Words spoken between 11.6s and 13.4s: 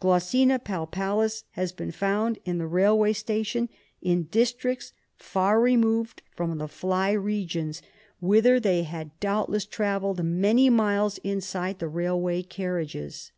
the railway carriages.